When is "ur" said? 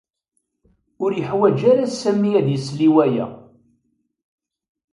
1.03-1.11